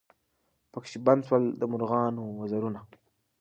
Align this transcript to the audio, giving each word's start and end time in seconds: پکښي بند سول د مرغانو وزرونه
پکښي 0.71 0.99
بند 1.05 1.21
سول 1.27 1.43
د 1.59 1.61
مرغانو 1.71 2.23
وزرونه 2.39 2.79